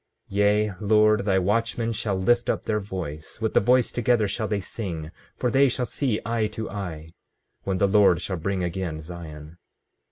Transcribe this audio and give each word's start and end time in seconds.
15:29 0.31 0.37
Yea, 0.39 0.73
Lord, 0.79 1.25
thy 1.25 1.37
watchmen 1.37 1.91
shall 1.91 2.15
lift 2.17 2.49
up 2.49 2.65
their 2.65 2.79
voice; 2.79 3.39
with 3.39 3.53
the 3.53 3.59
voice 3.59 3.91
together 3.91 4.27
shall 4.27 4.47
they 4.47 4.59
sing; 4.59 5.11
for 5.37 5.51
they 5.51 5.69
shall 5.69 5.85
see 5.85 6.19
eye 6.25 6.47
to 6.47 6.71
eye, 6.71 7.11
when 7.65 7.77
the 7.77 7.87
Lord 7.87 8.19
shall 8.19 8.37
bring 8.37 8.63
again 8.63 8.99
Zion. 8.99 9.59